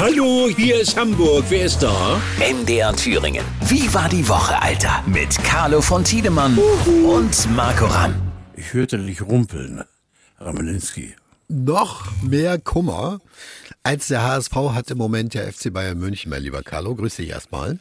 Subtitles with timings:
[0.00, 1.44] Hallo, hier ist Hamburg.
[1.50, 2.18] Wer ist da?
[2.38, 3.44] MDR Thüringen.
[3.66, 5.04] Wie war die Woche, Alter?
[5.06, 6.56] Mit Carlo von Tiedemann
[7.04, 8.14] und Marco Ramm.
[8.56, 9.84] Ich hörte dich rumpeln,
[10.38, 11.14] Ramelinski.
[11.48, 13.20] Noch mehr Kummer
[13.82, 16.94] als der HSV hat im Moment der FC Bayern München, mein lieber Carlo.
[16.94, 17.78] Grüß dich erstmal.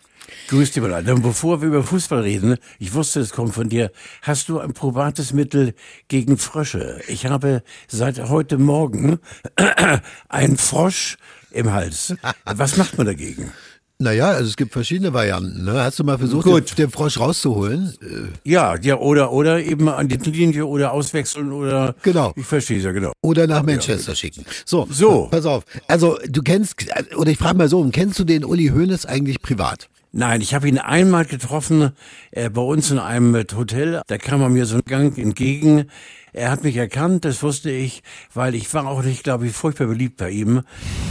[0.49, 0.93] Grüß dich mal.
[0.93, 1.15] Alter.
[1.15, 3.91] Bevor wir über Fußball reden, ich wusste, es kommt von dir.
[4.21, 5.73] Hast du ein probates Mittel
[6.09, 7.01] gegen Frösche?
[7.07, 9.19] Ich habe seit heute Morgen
[10.29, 11.17] einen Frosch
[11.51, 12.15] im Hals.
[12.45, 13.51] Was macht man dagegen?
[14.01, 15.65] Naja, also es gibt verschiedene Varianten.
[15.65, 15.73] Ne?
[15.73, 16.69] Hast du mal versucht, Gut.
[16.71, 17.93] Den, den Frosch rauszuholen?
[18.01, 21.95] Äh, Ja, ja, oder, oder eben an die Linie oder auswechseln oder.
[22.03, 22.31] Genau.
[22.37, 23.11] Ich verstehe es ja, genau.
[23.21, 24.45] Oder nach Manchester schicken.
[24.63, 25.27] So, So.
[25.29, 25.65] pass auf.
[25.87, 26.75] Also du kennst,
[27.17, 29.89] oder ich frage mal so, kennst du den Uli Hoeneß eigentlich privat?
[30.13, 31.91] Nein, ich habe ihn einmal getroffen
[32.31, 34.01] äh, bei uns in einem Hotel.
[34.07, 35.91] Da kam er mir so einen Gang entgegen.
[36.33, 39.87] Er hat mich erkannt, das wusste ich, weil ich war auch nicht, glaube ich, furchtbar
[39.87, 40.61] beliebt bei ihm,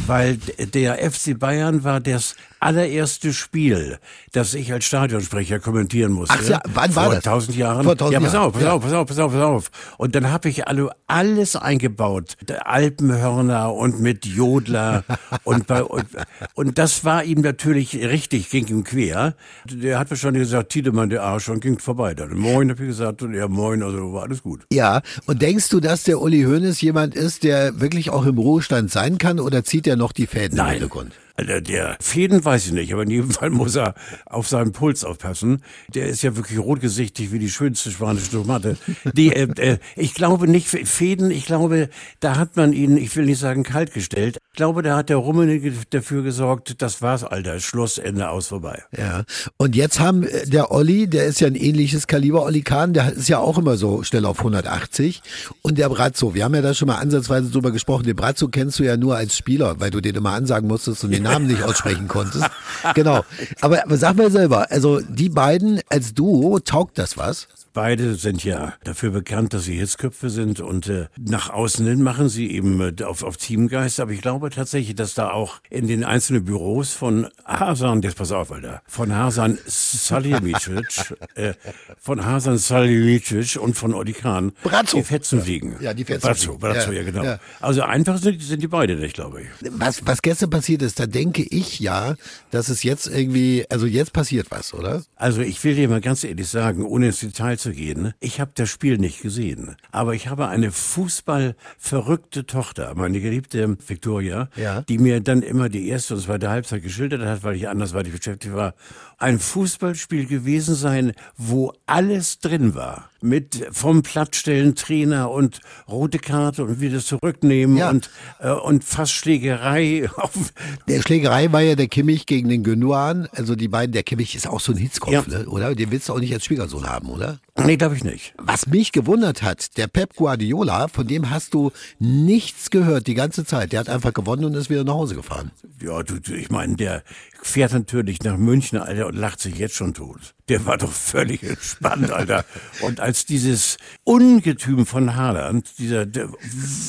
[0.07, 3.99] weil der FC Bayern war das allererste Spiel,
[4.33, 6.35] das ich als Stadionsprecher kommentieren musste.
[6.39, 7.25] Ach ja, wann war Vor das?
[7.25, 7.85] tausend Jahren.
[7.85, 8.73] Vor 1000 ja, pass auf, pass ja.
[8.73, 9.71] auf, pass auf, pass auf, pass auf.
[9.97, 12.37] Und dann habe ich alle, alles eingebaut.
[12.65, 15.05] Alpenhörner und mit Jodler
[15.45, 16.07] und, bei, und,
[16.55, 19.35] und das war ihm natürlich richtig, ging ihm quer.
[19.65, 22.15] Der hat wahrscheinlich gesagt, Tiedemann, der Arsch, und ging vorbei.
[22.15, 24.67] Dann moin, hab ich gesagt, und ja, moin, also war alles gut.
[24.73, 25.01] Ja.
[25.27, 29.19] Und denkst du, dass der Uli Hoeneß jemand ist, der wirklich auch im Ruhestand sein
[29.19, 30.73] kann, oder zieht er noch die Fäden im Nein.
[30.73, 31.13] Hintergrund?
[31.39, 33.95] Alter, der Fäden weiß ich nicht, aber in jedem Fall muss er
[34.27, 35.63] auf seinen Puls aufpassen.
[35.95, 38.77] Der ist ja wirklich rotgesichtig wie die schönste spanische Tomate.
[39.13, 43.25] Die, äh, äh, ich glaube nicht, Fäden, ich glaube, da hat man ihn, ich will
[43.25, 44.39] nicht sagen kalt gestellt.
[44.59, 48.83] Ich glaube, da hat der Rummenigge dafür gesorgt, das war's, Alter, Schluss, Ende, aus, vorbei.
[48.91, 49.23] Ja.
[49.57, 53.13] Und jetzt haben äh, der Olli, der ist ja ein ähnliches Kaliber, Olli Kahn, der
[53.13, 55.23] ist ja auch immer so schnell auf 180.
[55.63, 58.81] Und der Brazzo, wir haben ja da schon mal ansatzweise drüber gesprochen, den Brazzo kennst
[58.81, 61.63] du ja nur als Spieler, weil du den immer ansagen musstest und den Namen nicht
[61.63, 62.51] aussprechen konntest.
[62.95, 63.25] Genau.
[63.61, 67.49] Aber, aber sag mal selber, also die beiden als Duo, taugt das was?
[67.75, 72.29] Beide sind ja dafür bekannt, dass sie Hitzköpfe sind und äh, nach außen hin machen
[72.29, 74.01] sie eben äh, auf, auf Teamgeist.
[74.01, 78.33] Aber ich glaube tatsächlich, dass da auch in den einzelnen Büros von Hasan, jetzt pass
[78.33, 81.55] auf, Alter, von Hasan Salihamidzic, äh,
[82.01, 84.99] von Hasan Salihamidzic und von Oli Kahn Brazzo.
[84.99, 85.77] die Fetzen fliegen.
[85.81, 86.59] Ja, die Fetzen Brazzo.
[86.59, 87.25] Brazzo, Ja, ja, genau.
[87.25, 87.41] ja.
[87.61, 89.49] Also einfach sind, sind die beide nicht, glaube ich.
[89.73, 92.15] Was, was gestern passiert ist, da denke ich ja,
[92.51, 95.03] dass es jetzt irgendwie, also jetzt passiert was, oder?
[95.17, 98.53] Also ich will dir mal ganz ehrlich sagen, ohne ins Detail zu gehen, ich habe
[98.55, 104.83] das Spiel nicht gesehen, aber ich habe eine fußballverrückte Tochter, meine geliebte Victoria, Ja.
[104.83, 108.55] die mir dann immer die erste und zweite Halbzeit geschildert hat, weil ich andersweitig beschäftigt
[108.55, 108.75] war.
[109.19, 113.11] Ein Fußballspiel gewesen sein, wo alles drin war.
[113.21, 117.91] Mit vom Plattstellen Trainer und rote Karte und wieder zurücknehmen Ja.
[117.91, 120.09] und, äh, und fast Schlägerei.
[120.17, 120.53] Auf,
[120.87, 123.27] Der Schlägerei war ja der Kimmich gegen den Gündogan.
[123.33, 125.23] Also die beiden, der Kimmich ist auch so ein Hitzkopf, Ja.
[125.27, 125.47] ne?
[125.49, 125.75] oder?
[125.75, 127.41] Den willst du auch nicht als Schwiegersohn haben, oder?
[127.65, 128.35] Nee, glaube ich nicht.
[128.39, 133.45] Was mich gewundert hat, der Pep Guardiola, von dem hast du nichts gehört die ganze
[133.45, 133.73] Zeit.
[133.73, 135.51] Der hat einfach gewonnen und ist wieder nach Hause gefahren.
[135.83, 137.03] Ja, du, du, ich meine, der
[137.43, 140.35] fährt natürlich nach München, Alter, und lacht sich jetzt schon tot.
[140.49, 142.45] Der war doch völlig entspannt, Alter.
[142.81, 146.31] Und als dieses Ungetüm von Haaland, dieser der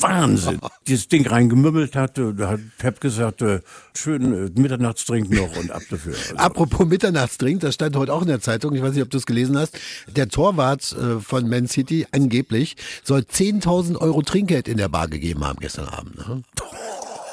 [0.00, 3.60] Wahnsinn, dieses Ding reingemümmelt hatte, da hat Pep gesagt, äh,
[3.94, 6.14] schön äh, Mitternachtstrink noch und ab dafür.
[6.14, 9.18] Also, Apropos Mitternachtstrink, das stand heute auch in der Zeitung, ich weiß nicht, ob du
[9.18, 14.78] es gelesen hast, der Torwart äh, von Man City angeblich soll 10.000 Euro Trinkgeld in
[14.78, 16.16] der Bar gegeben haben gestern Abend.
[16.16, 16.42] Ne?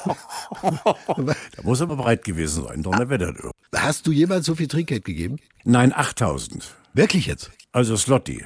[0.62, 3.34] da muss aber bereit gewesen sein, Donnerwetter.
[3.76, 5.38] Hast du jemals so viel Trinkgeld gegeben?
[5.64, 6.76] Nein, 8000.
[6.94, 7.52] Wirklich jetzt?
[7.78, 8.44] Also Slotty.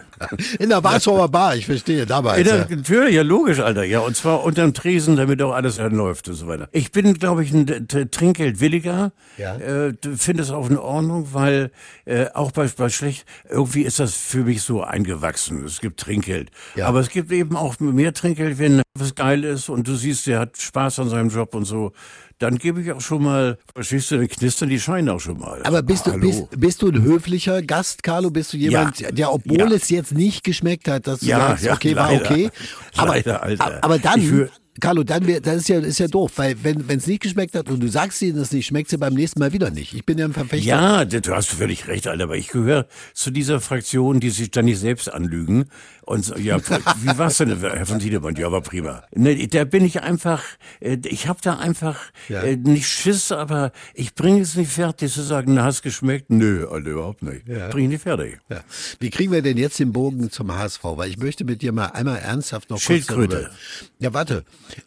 [0.60, 2.46] In der Warschauer Bar, ich verstehe, damals.
[2.46, 2.66] Ja, Ja.
[2.70, 3.86] natürlich, ja logisch, Alter.
[3.86, 6.68] Ja, und zwar unterm Tresen, damit auch alles läuft und so weiter.
[6.74, 9.14] Ich bin, glaube ich, ein Trinkgeldwilliger.
[9.38, 9.56] Ja.
[9.56, 11.72] Äh, finde es auch in Ordnung, weil
[12.04, 15.64] äh, auch bei, bei schlecht, irgendwie ist das für mich so eingewachsen.
[15.64, 16.52] Es gibt Trinkgeld.
[16.76, 16.88] Ja.
[16.88, 20.40] Aber es gibt eben auch mehr Trinkgeld, wenn was geil ist und du siehst, der
[20.40, 21.94] hat Spaß an seinem Job und so.
[22.42, 25.62] Dann gebe ich auch schon mal, verstehst du, dann knistern die Scheine auch schon mal.
[25.64, 26.22] Aber bist du, Hallo.
[26.50, 28.32] bist, bist du ein höflicher Gast, Carlo?
[28.32, 29.12] Bist du jemand, Ja.
[29.12, 29.68] der, obwohl Ja.
[29.76, 32.50] es jetzt nicht geschmeckt hat, dass du Ja, sagst, okay, war okay?
[32.98, 33.84] Aber, Leider, Alter.
[33.84, 34.50] aber dann,
[34.82, 37.70] Carlo, dann wär, das ist ja, ist ja doof, weil wenn es nicht geschmeckt hat
[37.70, 39.94] und du sagst ihnen das nicht, schmeckt sie beim nächsten Mal wieder nicht.
[39.94, 40.66] Ich bin ja ein Verfechter.
[40.68, 44.66] Ja, du hast völlig recht, Alter, aber ich gehöre zu dieser Fraktion, die sich dann
[44.66, 45.66] nicht selbst anlügen.
[46.04, 48.36] Und so, ja, wie war's denn, Herr von Tiedemann?
[48.36, 49.04] Ja, war prima.
[49.16, 50.44] Ne, da bin ich einfach,
[50.82, 52.42] äh, ich habe da einfach Ja.
[52.42, 56.30] äh, nicht Schiss, aber ich bringe es nicht fertig zu sagen, na, hast geschmeckt?
[56.30, 57.48] Nö, Alter, überhaupt nicht.
[57.48, 57.70] Ja.
[57.70, 58.40] Bring ich nicht fertig.
[58.50, 58.62] Ja.
[59.00, 60.84] Wie kriegen wir denn jetzt den Bogen zum HSV?
[60.84, 63.36] Weil ich möchte mit dir mal einmal ernsthaft noch kurz Schildkröte.
[63.36, 63.52] darüber-
[64.00, 64.44] Ja, warte.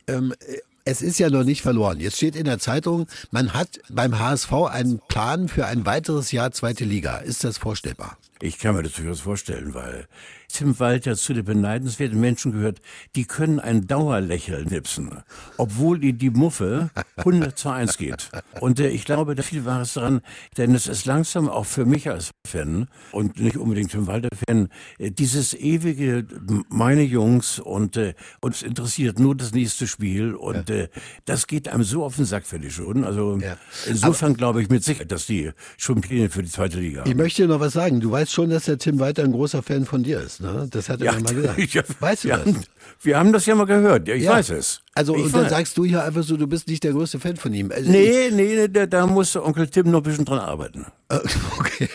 [0.07, 1.99] Ähm, äh, es ist ja noch nicht verloren.
[1.99, 6.53] Jetzt steht in der Zeitung, man hat beim HSV einen Plan für ein weiteres Jahr
[6.53, 7.19] zweite Liga.
[7.19, 8.19] Ist das vorstellbar?
[8.41, 10.07] Ich kann mir das durchaus vorstellen, weil
[10.55, 12.81] Tim Walter zu den beneidenswerten Menschen gehört,
[13.17, 15.23] die können ein Dauerlächeln nipsen,
[15.57, 18.31] obwohl ihnen die Muffe 100 zu 1 geht.
[18.61, 20.21] Und äh, ich glaube, da viel war es dran,
[20.57, 25.11] denn es ist langsam auch für mich als Fan und nicht unbedingt Tim Walter-Fan, äh,
[25.11, 26.25] dieses ewige,
[26.69, 30.77] meine Jungs und äh, uns interessiert nur das nächste Spiel und ja.
[30.77, 30.89] äh,
[31.25, 33.03] das geht einem so auf den Sack, finde ich schon.
[33.05, 33.57] Also ja.
[33.87, 37.11] insofern glaube ich mit Sicherheit, dass die schon Pläne für die zweite Liga haben.
[37.11, 37.99] Ich möchte noch was sagen.
[37.99, 40.41] Du weißt schon, dass der Tim Walter ein großer Fan von dir ist.
[40.41, 40.67] Ne?
[40.71, 41.75] Das hat er ja, mal gesagt.
[41.75, 42.55] Ja, weißt du ja, das?
[43.01, 44.09] Wir haben das ja mal gehört.
[44.09, 44.81] Ja, ich weiß es.
[44.95, 47.37] Also, ich und dann sagst du ja einfach so, du bist nicht der größte Fan
[47.37, 47.73] von ihm.
[47.73, 50.87] Also nee, nee, da, da muss Onkel Tim noch ein bisschen dran arbeiten.
[51.09, 51.19] Äh,
[51.59, 51.89] okay.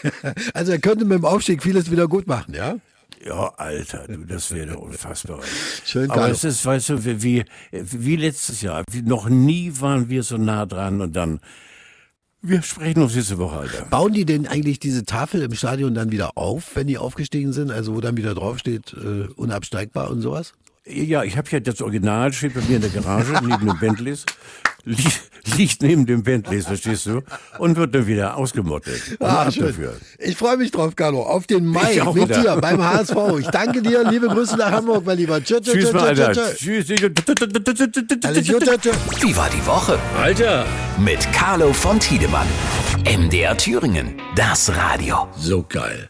[0.54, 2.76] Also er könnte mit dem Aufstieg vieles wieder gut machen, ja?
[3.26, 5.42] Ja, Alter, du, das wäre unfassbar.
[5.86, 8.84] Schön, Aber es ist, weißt du, wie, wie letztes Jahr.
[8.90, 11.42] Wie, noch nie waren wir so nah dran und dann
[12.42, 13.86] wir sprechen uns nächste Woche, Alter.
[13.86, 17.72] Bauen die denn eigentlich diese Tafel im Stadion dann wieder auf, wenn die aufgestiegen sind?
[17.72, 20.54] Also wo dann wieder draufsteht, äh, unabsteigbar und sowas?
[20.86, 24.26] Ja, ich habe ja das Original, steht bei mir in der Garage, neben den Bentleys.
[24.86, 27.22] Liegt, liegt neben den Bentleys, verstehst du?
[27.58, 29.02] Und wird dann wieder ausgemottet.
[29.20, 29.68] Ah, schön.
[29.68, 29.94] Dafür.
[30.18, 31.24] Ich freue mich drauf, Carlo.
[31.24, 32.42] Auf den Mai mit wieder.
[32.42, 33.16] dir beim HSV.
[33.40, 34.10] Ich danke dir.
[34.10, 35.44] Liebe Grüße nach Hamburg, mein Lieber.
[35.44, 36.34] Tschüss, tschüss, tschüss, Alter.
[36.56, 36.90] Tschüss.
[38.24, 38.64] Alles gut,
[39.22, 39.98] Wie war die Woche?
[40.22, 40.66] Alter.
[40.98, 42.48] Mit Carlo von Tiedemann.
[43.06, 44.16] MDR Thüringen.
[44.36, 45.28] Das Radio.
[45.38, 46.10] So geil.